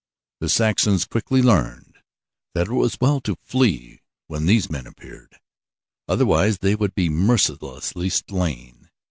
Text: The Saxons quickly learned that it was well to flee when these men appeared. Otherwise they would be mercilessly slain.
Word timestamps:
The 0.39 0.49
Saxons 0.49 1.05
quickly 1.05 1.43
learned 1.43 1.99
that 2.55 2.65
it 2.65 2.71
was 2.73 2.97
well 2.99 3.21
to 3.21 3.37
flee 3.43 4.01
when 4.25 4.47
these 4.47 4.67
men 4.67 4.87
appeared. 4.87 5.39
Otherwise 6.07 6.57
they 6.57 6.73
would 6.73 6.95
be 6.95 7.07
mercilessly 7.07 8.09
slain. 8.09 8.89